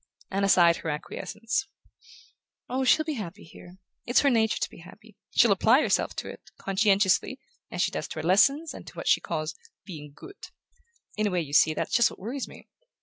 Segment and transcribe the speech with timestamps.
[0.31, 1.67] Anna sighed her acquiescence.
[2.67, 3.77] "Oh, she'll be happy here.
[4.03, 5.15] It's her nature to be happy.
[5.35, 7.39] She'll apply herself to it, conscientiously,
[7.69, 9.53] as she does to her lessons, and to what she calls
[9.85, 12.67] 'being good'...In a way, you see, that's just what worries me.